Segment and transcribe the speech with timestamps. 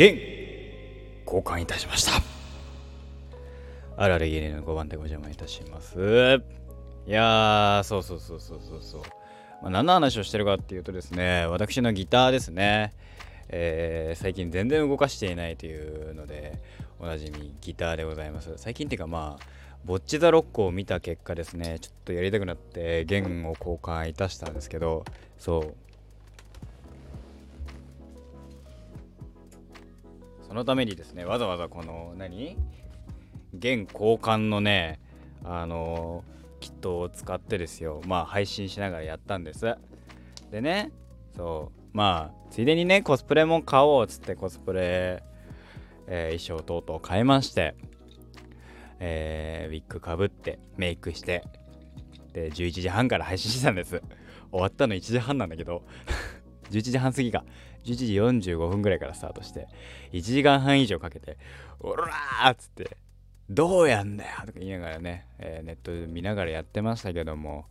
[0.00, 0.16] 弦
[1.26, 2.12] 交換いたしました。
[3.98, 6.40] あられ家の5番でお邪魔いたします。
[7.06, 9.02] いやーそうそうそうそうそうそう、
[9.60, 12.94] まあ、何の話をしてるかっていうとですね私のギターですね。
[13.50, 16.58] えー、最近全然動かしていないというので
[16.98, 18.54] おなじみギターでございます。
[18.56, 19.46] 最近っていうかまあ
[19.84, 25.04] ボッチ・ザ・ロックを見た結果ですねちょっとやりたくなって弦を交換いたしたんですけど
[25.36, 25.89] そう。
[30.50, 32.56] そのためにですねわざわざこの何？
[33.54, 34.98] 弦交換のね
[35.44, 36.24] あの
[36.58, 38.02] キットを使ってですよ。
[38.04, 39.76] まあ配信しながらやったんです。
[40.50, 40.90] でね
[41.36, 41.96] そう。
[41.96, 45.22] まあついでにねコスプレも買おうっつってコスプレ、
[46.08, 47.76] えー、衣装等々買いまして
[48.98, 51.44] えー、ウィッグかぶってメイクして
[52.32, 54.02] で11時半から配信してたんです。
[54.50, 55.84] 終わったの1時半なんだけど。
[56.70, 57.44] 11時半過ぎか。
[57.84, 57.94] 11
[58.42, 59.68] 時45分ぐらいからスタートして
[60.12, 61.38] 1時間半以上かけて
[61.80, 62.96] 「おらー!」っつって
[63.50, 67.66] 「どうやんだよ!」とか言いながらね、えー、ネットで見ながらやってましたけども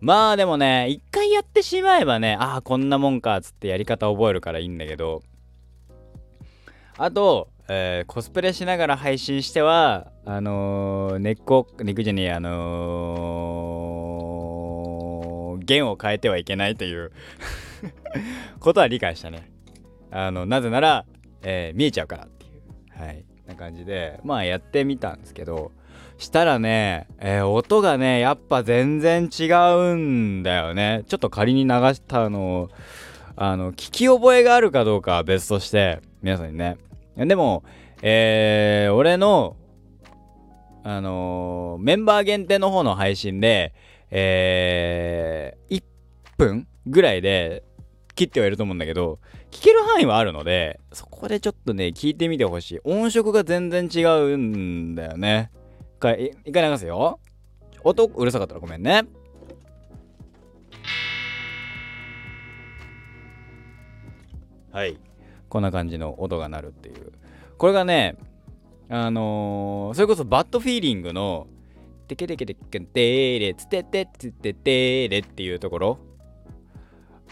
[0.00, 5.22] まあでもね一回やってしまえばねああこんなもんかっつってやり方覚えるからいいんだけど
[6.96, 17.12] あと、えー、コスプレしながら配信してはあのー、根っこ根っこじゃねえあのー、弦を変えてはいけないという
[18.60, 19.50] ことは理解したね。
[20.10, 21.04] あの、なぜなら、
[21.42, 25.72] えー、見えちゃうからっていう、はい、な感じで、まあやってみたんですけど、
[26.18, 31.04] したらね、えー、音がね、やっぱ全然違うんだよね。
[31.06, 32.70] ちょっと仮に流したの、
[33.36, 36.76] あの、聞き覚えがあるかどうかは別として、皆さんにね。
[37.16, 37.62] でも、
[38.02, 39.56] えー、俺の、
[40.82, 43.74] あのー、メンバー限定の方の配信で、
[44.10, 45.82] えー、1
[46.36, 47.62] 分ぐらいで
[48.18, 49.20] 切ってはいると思うんだけど、
[49.52, 52.80] 聞ける範囲はあるので、そこでちょっとね、聞いてみてほしい。
[52.82, 55.52] 音色が全然違うんだよね。
[55.98, 57.20] 一回、一回流すよ。
[57.84, 59.04] 音うるさかったらごめんね。
[64.72, 64.98] はい。
[65.48, 67.12] こんな感じの音が鳴るっていう。
[67.56, 68.16] これがね、
[68.88, 71.46] あのー、それこそバッドフィーリングの、
[72.08, 75.98] テケテケテケテーレツテテツテテーレっていうところ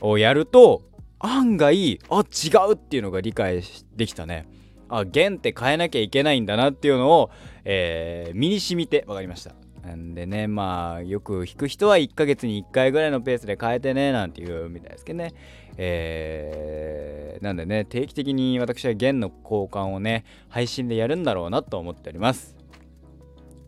[0.00, 0.82] をやると
[1.18, 3.62] 案外あ違うっていうのが理解
[3.94, 4.48] できたね。
[4.88, 7.30] あ弦って変えなきゃいけないんだなっていうのを、
[7.64, 9.54] えー、身に染みて分かりました。
[9.84, 15.32] なんでねまあよく弾く人は1ヶ月に1回ぐらいのペースで変えてねなんていうみたいですけどね。
[15.78, 22.56] えー、なんでね定期的に私は弦の交換をね配信でやるんだろうなと思っております。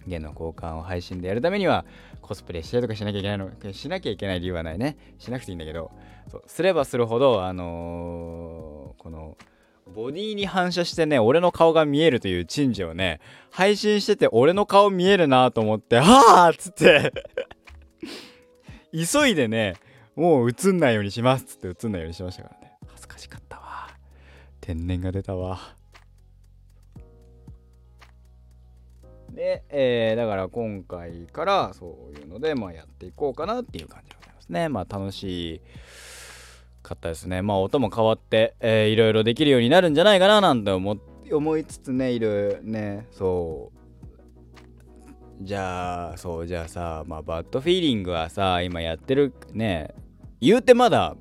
[0.09, 1.85] 弦の交換を配信でやるためには
[2.21, 4.97] コスプレしたりとかしなきゃいけないのしなきゃいけない理由はないね。
[5.19, 5.91] しなくていいんだけど。
[6.31, 9.37] そうすればするほどあのー、この
[9.95, 13.21] ボディに反射してね俺の顔が見えるという珍事をね
[13.51, 17.13] 配信してて俺の顔見えるなと思って「はあ!」っつって。
[18.93, 19.75] 急いでね
[20.17, 22.73] もう映んないようにしますっつって映んないようにしましたからね。
[22.89, 23.89] 恥ずかしかったわ。
[24.61, 25.78] 天然が出たわ。
[29.39, 34.69] で、えー、だから今回からそういうので、まあ、やっていこうかなっていう感じでございますね。
[34.69, 35.63] まあ楽し
[36.83, 37.41] かったですね。
[37.41, 40.97] まあ音も変わって、えー、いろいろできるようになるんじゃないかななんて思
[41.31, 43.71] 思いつつね、いるね、そ
[45.41, 45.45] う。
[45.45, 49.95] じゃあ、そう、じゃあさ、まあバッドフィーリングはさ、今やってるね、
[50.41, 51.17] 言うてまだ、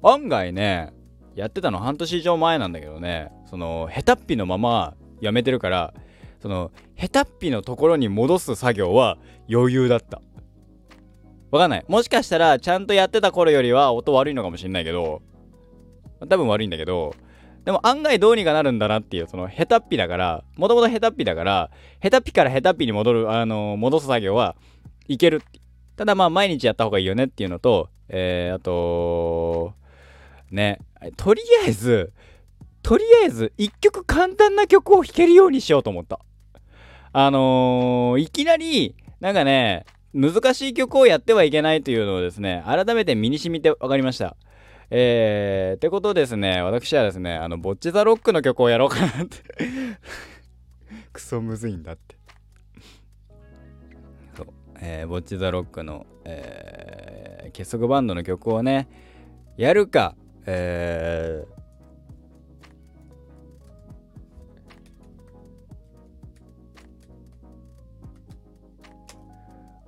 [0.00, 0.92] 案外ね、
[1.34, 5.92] やってたの半年以上前なんだけどね、その、ヘタっぴのままやめてるから、
[6.40, 9.18] その下手っぴのところに戻す作業は
[9.50, 10.20] 余裕だった。
[11.50, 11.84] わかんない。
[11.88, 15.22] もしかしたらちゃんとやってた頃よりは音悪いのかもしんないけど
[16.28, 17.14] 多分悪いんだけど
[17.64, 21.70] でも案外どうにかなるんだなっていうその下手っぴだからもともと下手っぴだから
[22.02, 24.56] 下手っぴから下手っぴに戻るあの、戻す作業は
[25.08, 25.42] いける
[25.96, 29.72] ただまあ毎日やった方がいいよねっていうのとえー、あと
[30.50, 30.80] ね
[31.16, 32.12] とりあえず
[32.82, 36.18] とりあえず一曲簡単な曲を弾けるようにしようと思った。
[37.12, 44.36] あのー、いきなり、なんかね、難しい曲をやってはいけないというのをですね、改めて身に染みて分かりました。
[44.90, 49.38] えー、ってことですね、私はですね、あの、ボッチザロックの曲をやろうかなって
[51.12, 52.16] クソむずいんだって。
[54.36, 54.46] そう、
[54.80, 58.88] えー、ボッチザロックの、えー、結束バンドの曲をね、
[59.56, 60.16] やるか、
[60.46, 61.59] えー、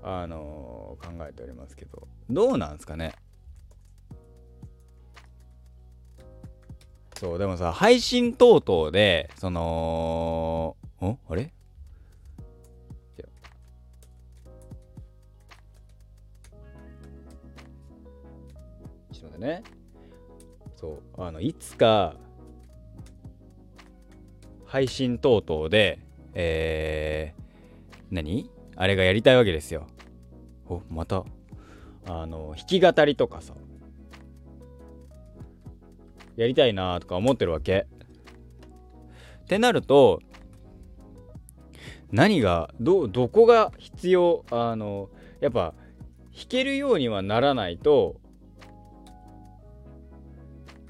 [0.03, 3.15] あのー、考えておりますけどどうなんですかね？
[7.15, 11.53] そうでもさ配信等々でそのんあれ？
[19.13, 19.63] ちょっと待ってね。
[20.75, 22.17] そうあのいつか
[24.67, 26.01] 配信等々で
[26.35, 27.43] えー、
[28.11, 28.51] 何？
[28.83, 29.87] あれがやりたいわけですよ
[30.67, 31.23] おまた
[32.09, 33.55] あの弾き語りとかさ
[36.35, 37.87] やりたいなとか思ってるわけ。
[39.45, 40.21] ってなると
[42.11, 44.45] 何がどどこが必要？
[44.51, 45.75] あのやっぱ
[46.35, 48.17] 弾けるようにはならないと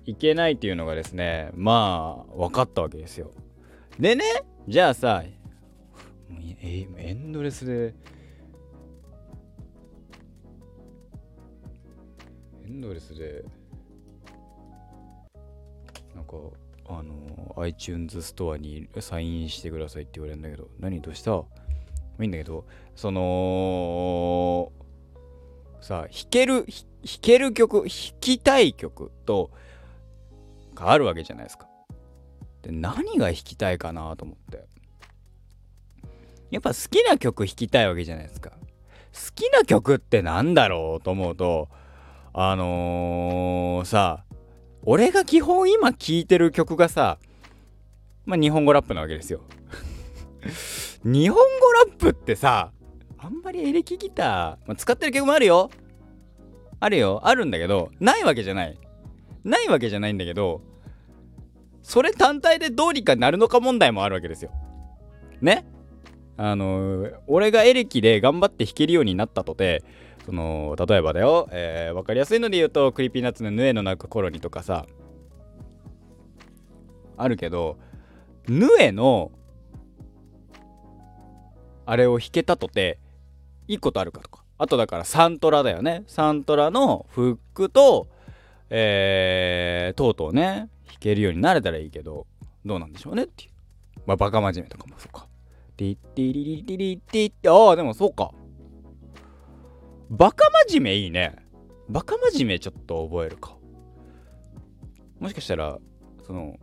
[0.06, 3.32] いけないっていうのがですねまあ分かったわけですよ。
[3.98, 4.24] でね
[4.66, 5.24] じゃあさ
[6.64, 7.92] えエンドレスで
[12.64, 13.44] エンドレスで
[16.14, 16.36] なんか
[16.86, 21.32] あの iTunes ストアにサインしてくださいって言われるんだけど何どうした？
[22.20, 22.64] いいんだけど
[22.94, 24.70] その
[25.80, 27.88] さあ弾ける弾ける曲弾
[28.20, 29.50] きたい曲と
[30.74, 31.66] があるわけじゃないですか。
[32.62, 34.70] で何が弾きたいかなと思って。
[36.52, 38.50] やっぱ好きな曲弾きたいわけじゃないですか。
[38.50, 38.58] 好
[39.34, 41.68] きな曲ってなんだろうと思うと
[42.34, 44.24] あのー、さ
[44.84, 47.18] 俺が基本今聴いてる曲がさ
[48.26, 49.40] まあ日本語ラップなわけですよ。
[51.04, 52.70] 日本語ラップってさ
[53.16, 55.70] あんまりエレキギター、まあ、使ってる曲もあるよ。
[56.80, 57.20] あるよ。
[57.24, 58.78] あるんだけどないわけじゃない。
[59.42, 60.60] ないわけじゃないんだけど
[61.82, 64.50] それ単体でどうにかなるのか問題もあるわけですよ。
[65.40, 65.64] ね？
[66.36, 69.84] あの俺がエレキで頑張って弾けるようになったとて
[70.24, 74.86] その例えばだよ、えー、分かりやすいので言うと Creepy Nuts の「ヌエの鳴く頃に」とかさ
[77.16, 77.76] あるけど
[78.48, 79.30] ヌエの
[81.86, 82.98] あれを弾けたとて
[83.68, 84.42] いいことあるかとか。
[84.58, 86.04] あとだからサントラだよね。
[86.06, 88.06] サントラのフックと
[88.70, 92.26] えー、とうとうね弾けるようになれたらいいけど
[92.64, 93.50] どうなんでしょうねっていう。
[94.06, 95.26] まあバカ真面目とかもそうか。
[95.76, 98.30] ティッティリリリリティってああでもそうか
[100.10, 101.36] バカ真面目いいね。
[101.88, 103.56] バカ真面目ちょっと覚えるか。
[105.18, 105.78] もしかしたら、
[106.26, 106.56] その、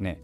[0.00, 0.20] ね、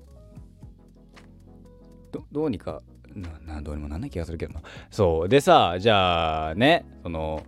[2.11, 2.83] どどうにか
[3.15, 4.55] な、な、どうにもなんない気がするけど。
[4.91, 5.29] そう。
[5.29, 7.45] でさ、じゃあね、その、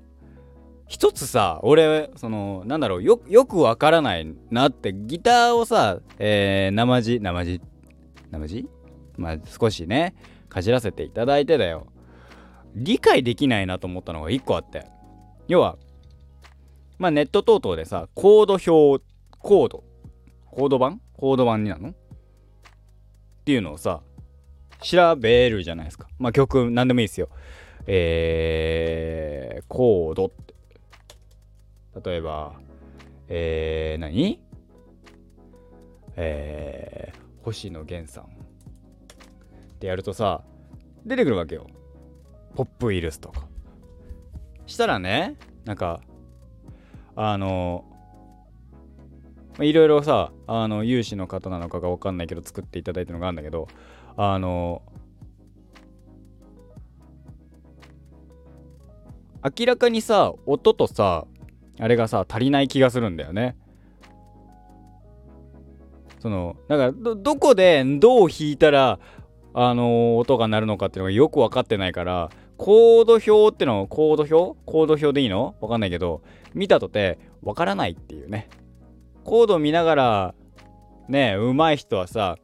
[0.87, 7.61] 一つさ、俺、その、なんだろう、よ、よくわからないなって、ギターをさ、えー、生地、生地、
[8.31, 8.69] 生地？
[9.20, 10.14] まあ、少しね、
[10.49, 11.87] かじらせていただいてだよ。
[12.75, 14.87] 理解できないなと思ったのが1個あって。
[15.46, 15.76] 要は
[16.99, 19.05] まあネット等々でさコード表
[19.38, 19.84] コード
[20.46, 21.00] コード版？
[21.14, 21.88] コード版になるの？
[21.90, 21.93] っ
[23.44, 24.02] ていうのをさ
[24.81, 26.08] 調べるじゃないですか。
[26.19, 27.28] まあ曲何でもいいですよ。
[27.87, 30.55] えー、コードって。
[32.08, 32.55] 例えば
[33.28, 34.40] えー、何？
[36.17, 38.40] えー、星野源さん。
[39.81, 40.43] ってやるとさ
[41.06, 41.67] 出てくるわけよ。
[42.55, 43.49] ポップウイルスとか。
[44.67, 46.03] したらねなんか
[47.17, 47.87] あの
[49.58, 53.69] いろいろさあの有志の方なのかが分かんないけど作っていただいたのがあるんだけど
[54.19, 54.82] あの
[59.58, 61.27] 明らかにさ音とさ
[61.79, 63.56] あれがさ足りない気がするんだよね。
[66.19, 68.99] そのだからどどこでどう弾いたら
[69.53, 74.61] あの、音が鳴るのかっていうのがよく分かってないからコード表ってのコード表？
[74.67, 75.55] コード表でいいの？
[75.63, 78.51] わかんないけど見たとてわからないっていうね。
[79.25, 80.35] コード見ながら
[81.09, 82.37] ね上手い人はさ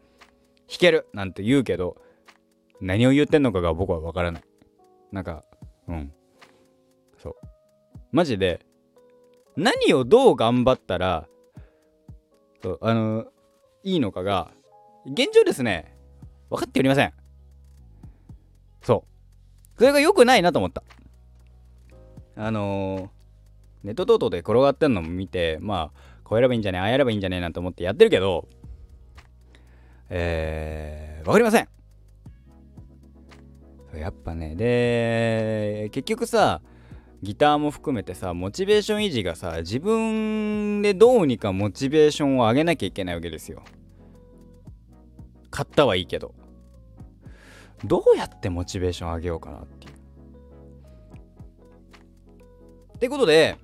[0.69, 1.99] 弾けるなんて言うけど
[2.81, 4.43] 何を言ってんのかが僕はわからない。
[5.13, 5.45] なんか
[5.87, 6.13] うん。
[7.19, 7.35] そう。
[8.11, 8.65] マジで
[9.57, 11.29] 何をどう頑張ったら
[12.63, 13.27] そうあの
[13.83, 14.51] いいのかが
[15.05, 15.96] 現状ですね。
[16.51, 17.13] 分かっておりません。
[18.83, 19.05] そ
[19.77, 19.79] う。
[19.79, 20.83] それが良くないなと思った。
[22.37, 23.09] あのー、
[23.85, 28.49] ネット等々で転がってんのも見てまあこうやればいいんじゃねえああやればいいんじゃねえなんて思ってやってるけど
[30.11, 31.69] えー、分かりません。
[33.95, 36.61] やっぱねで結局さ
[37.23, 43.63] ギターも含めてさモチベーション維持がさ自分でどうにかモチベーションを上げなきゃいけないわけですよ。
[45.57, 46.35] 買ったはいいけど
[47.83, 49.93] どうやってモチベーション上げようかなっていう。
[52.97, 53.57] ってことで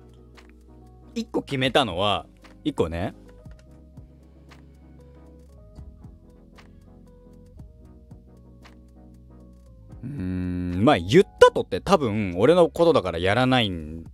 [1.13, 2.25] 1個決めたのは
[2.65, 3.13] 1個ね
[10.03, 13.71] うんまあ言ったとって多分俺のことだからやらない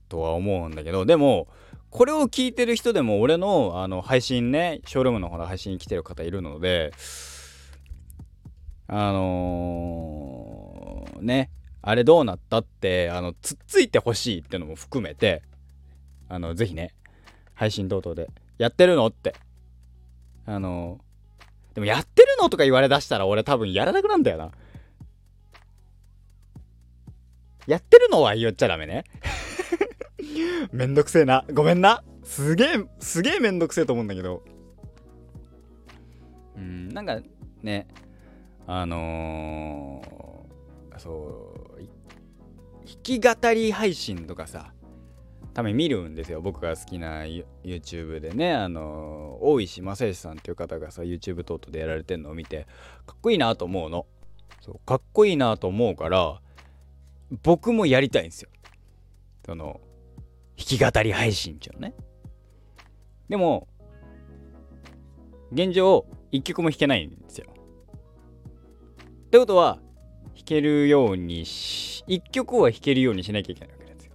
[0.09, 1.47] とは思うんだけどでも
[1.89, 6.91] これを聞いてる人でも俺のあの配信ねショールームの方の配信に来てる方いるので
[8.91, 11.49] あのー、ね
[11.81, 15.43] あれどうなったってあのつっついてほしいってのも含めて
[16.27, 16.93] あのぜひね
[17.53, 19.35] 配信等々でやってるのって
[20.45, 24.51] あのー、でもやってるのとか言われだしたら俺多分やらなくなんだよな
[27.67, 29.03] やってるのは言っちゃダメね
[30.71, 31.45] めんどくせえな。
[31.53, 32.03] ごめんな。
[32.23, 32.67] すげえ、
[32.99, 34.43] すげえめんどくせえと思うんだけど。
[36.55, 37.19] うん、なんか
[37.63, 37.87] ね、
[38.71, 41.79] あのー、そう、
[42.85, 44.73] 弾き語り配信とかさ、
[45.55, 46.39] ために見るんですよ。
[46.39, 47.23] 僕が好きな
[47.63, 52.67] YouTube でね、あのー、大石正義さんっていう方がさ、YouTube 等々でやられてんのを見て、
[53.07, 54.05] かっこいいなと思うの。
[54.61, 56.39] そうかっこいいなと思うから、
[57.41, 58.51] 僕もやりたいんですよ。
[59.47, 59.81] その、
[60.57, 61.95] 弾き語り配信っていうのね。
[63.29, 63.67] でも、
[65.51, 67.47] 現状、一曲も弾けないんですよ。
[69.29, 69.79] ってことは、
[70.35, 74.11] 弾けるようにし、一曲は弾けるようにしなきゃいけないわけですよ。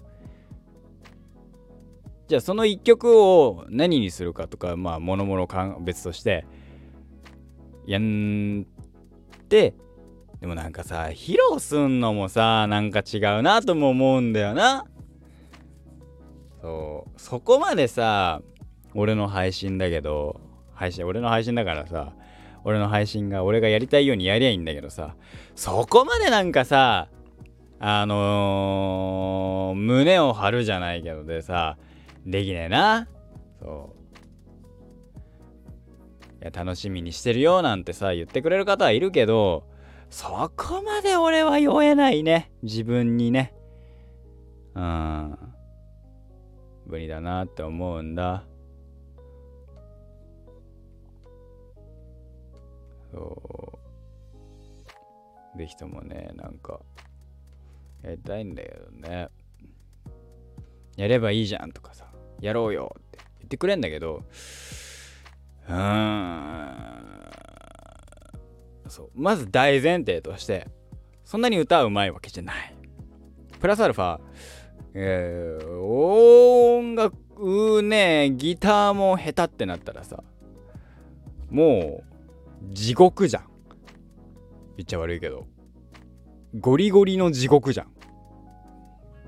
[2.28, 5.48] じゃあ、その一曲を何にするかとか、まあ、もろもろ
[5.80, 6.44] 別として、
[7.86, 8.64] やん
[9.48, 9.74] で、
[10.40, 14.84] でもなんかさ、披露すんのもさ、なんか違うなとも思うんだよな。
[16.64, 18.40] そうそこまでさ
[18.94, 20.40] 俺の配信だけど
[20.72, 22.14] 配信俺の配信だからさ
[22.64, 25.14] 俺の配信が俺がやりたいようにやりゃいいんだけどさ
[25.54, 27.08] そこまでなんかさ
[27.78, 31.76] あのー、胸を張るじゃないけどでさ
[32.26, 33.08] できねえな。
[33.60, 34.04] そう。
[36.42, 39.64] いや楽しみにしてるよなんてさ言ってくれる方はいるけど
[40.10, 42.52] そこまで俺は酔えないね。
[42.62, 43.54] 自分にね。
[44.74, 45.38] うん。
[46.86, 48.44] 無理だなって思うんだ。
[53.14, 53.78] そ
[55.54, 55.58] う。
[55.58, 56.80] ぜひともねなんか
[58.02, 59.28] やりたいんだけどね。
[60.96, 62.06] やればいいじゃんとかさ
[62.40, 64.22] やろうよって言ってくれんだけど
[65.68, 67.30] うーん。
[68.88, 69.10] そう。
[69.14, 70.66] まず大前提として
[71.24, 72.74] そんなに歌うまいわけじゃない。
[73.60, 74.20] プラスアルファ
[74.96, 80.22] えー、音楽ね、ギターも下手ってなったらさ、
[81.50, 82.13] もう、
[82.62, 83.44] 地獄じゃん。
[84.76, 85.46] 言っちゃ悪いけど。
[86.58, 87.88] ゴリゴリの地獄じゃん。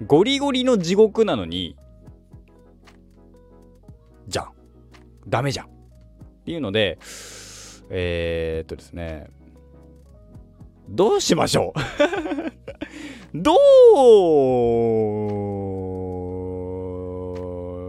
[0.06, 1.76] ゴリゴリの地獄なのに、
[4.28, 4.52] じゃん。
[5.26, 5.66] ダメじゃん。
[5.66, 5.70] っ
[6.44, 6.98] ていうので、
[7.90, 9.28] えー、っとですね、
[10.88, 11.80] どうしましょう
[13.42, 13.54] ど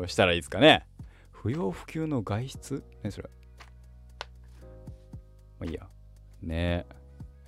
[0.02, 0.88] うしたらいいですかね
[1.32, 2.84] 不要不急の外出？
[3.04, 3.30] 何それ
[5.60, 5.88] まあいいや。
[6.42, 6.86] ね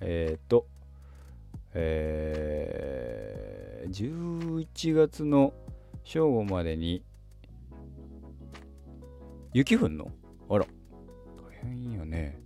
[0.00, 0.66] えっ、と、
[1.74, 5.52] えー、11月の
[6.04, 7.02] 正午までに
[9.52, 10.10] 雪降んの？
[10.48, 10.64] あら。
[10.64, 10.68] 大
[11.62, 12.38] 変いいよね。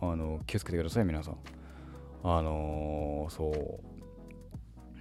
[0.00, 1.36] あの、気をつけてください、皆さん。
[2.22, 3.80] あのー、そう。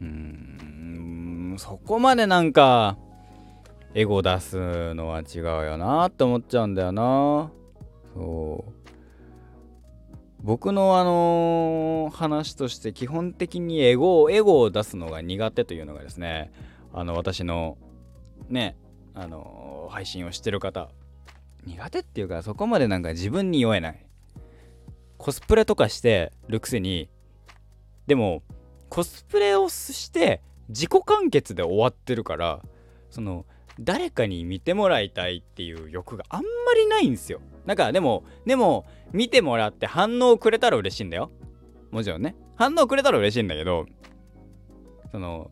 [0.01, 2.97] うん、そこまでなんか、
[3.93, 7.51] エゴ出すのは違うよなって思っちゃうんだよな。
[8.13, 8.71] そう。
[10.41, 16.51] 僕のあの、話として基本的にエゴをエゴを出すのが苦手というのがですね、
[16.93, 17.77] あの私の
[18.49, 18.75] ね、
[19.13, 20.89] あの、配信をしてる方、
[21.65, 24.05] 苦手っていうかそこまでなんか自分に酔えない。
[25.23, 27.09] コスプレとかしてるくせに
[28.07, 28.43] でも
[28.89, 32.61] コスプレをして自己完結で終わってるから
[33.09, 33.45] その
[33.79, 41.31] 誰かに見てもらいたいっていう欲があんまりないんですよなんかでもでも見てもらって反応くれたら嬉しいんだよ。
[41.91, 42.35] もちろんね。
[42.55, 43.85] 反応くれたら嬉しいんだけど
[45.11, 45.49] その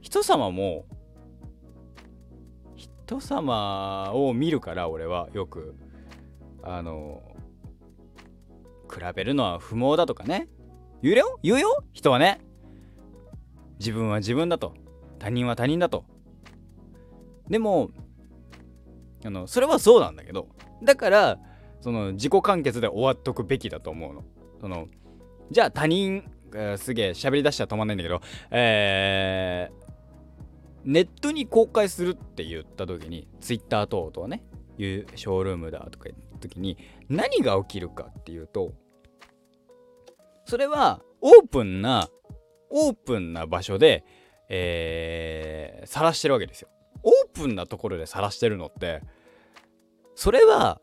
[0.00, 0.84] 人様も
[2.74, 5.76] 人様を見るから俺はよく
[6.62, 7.22] あの
[8.92, 10.48] 比べるのは不毛だとかね。
[11.02, 11.38] 言うよ。
[11.42, 11.84] 言うよ。
[11.92, 12.40] 人はね。
[13.78, 14.74] 自分は自分だと。
[15.18, 16.04] 他人は他人だと。
[17.48, 17.90] でも
[19.26, 20.48] あのそれはそうなんだけど
[20.82, 21.38] だから
[21.80, 24.24] その自己完結で終わっとくべきだと思うの。
[24.60, 24.86] その
[25.50, 34.44] じゃあ他人、えー、すげえ喋り出したら止まんないんだけどえー、ネットに公開するって言った時に Twitter 等々ね
[34.78, 36.78] いうショールームだとか言った時に
[37.08, 38.72] 何が起きるかっていうと
[40.46, 42.08] それはオープンな
[42.70, 44.04] オープンな場所で
[44.48, 46.68] えー、晒してるわけですよ。
[47.02, 49.02] オープンなところで晒してるのって
[50.16, 50.80] それは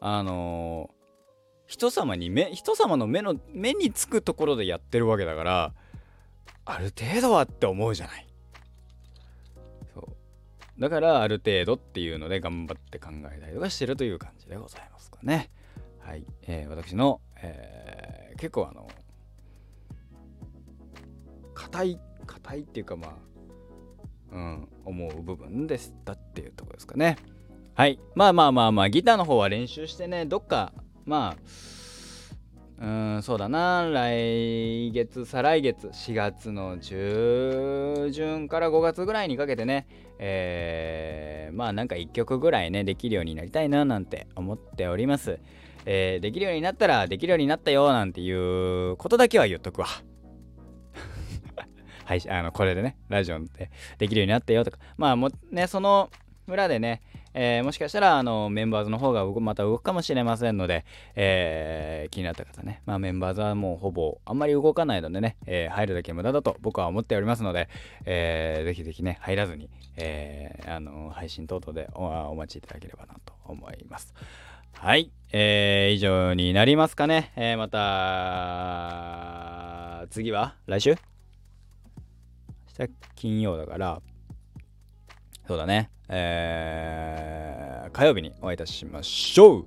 [0.00, 5.74] あのー、人様に目人様の目の目につくところでやってるわけだから
[6.64, 8.26] ある程度はって思うじゃない。
[9.92, 10.80] そう。
[10.80, 15.50] だからある程度っていうので頑張って考えたりとかしてるという感じでございますかね。
[15.98, 18.88] はい、えー、私の、えー、結構あの
[21.54, 23.14] 硬い硬いっていうかまあ
[24.32, 27.16] うん思う部分でしたっていうとこですかね。
[27.80, 27.98] はい。
[28.14, 30.74] まあまあまあまあギターの方は練習してねどっか
[31.06, 31.34] ま
[32.78, 32.86] あう
[33.18, 39.86] んそうだな来月再来月4月の中旬から5月ぐらいにかけてね
[40.18, 45.38] えー、まあなんか1曲ぐらいねできるようになりたいななんて思っております。
[45.86, 48.30] えー、できるようになったらできるようになったよなんてい
[48.90, 49.86] うことだけは言っとくわ。
[52.04, 56.10] 配 信、あの、これでね、ラジオでできるようになったよとか、まあもね、その
[56.50, 57.00] 裏でね、
[57.32, 67.68] えー、もしかしたらあのメンバーズの方がまた動くかもしれませんので、えー、気になった方ね、まあ、メンバーズはもうほぼあんまり動かないのでね、えー、入るだけ無駄だと僕は思っておりますので、
[68.04, 74.12] えー、ぜひぜひね、入らずに、えー、あの配信等々でお待ちいただければなと思います。
[74.72, 77.32] はい、えー、以上になりますかね。
[77.36, 77.68] えー、ま
[80.00, 80.96] た、次は来週？
[82.78, 84.00] 明日金曜だから、
[85.50, 85.90] そうだね。
[86.08, 89.66] えー、火曜日にお会いいたしましょう。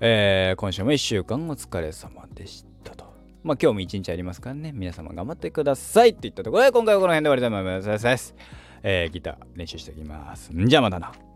[0.00, 3.04] えー、今週も1週間お疲れ様でしたと。
[3.44, 8.34] まあ今日も1日ありますからね、皆様頑張ってくださいって言ったところで、今回はこの辺で終わりたいと思います。
[8.82, 10.50] えー、ギター練習しておきます。
[10.52, 11.27] んじゃあまたな。